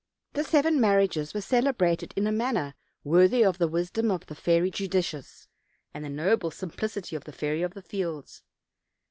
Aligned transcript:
The 0.33 0.43
seven 0.43 0.81
marriages 0.81 1.35
were 1.35 1.41
celebrated 1.41 2.11
in 2.17 2.25
a 2.25 2.31
man 2.31 2.55
ner 2.55 2.73
worthy 3.03 3.43
of 3.45 3.59
the 3.59 3.67
wisdom 3.67 4.09
of 4.09 4.25
the 4.25 4.33
Fairy 4.33 4.71
Judicious, 4.71 5.47
and 5.93 6.03
the 6.03 6.09
noble 6.09 6.49
simplicity 6.49 7.15
of 7.15 7.25
the 7.25 7.31
Fairy 7.31 7.61
of 7.61 7.75
the 7.75 7.83
Fields. 7.83 8.41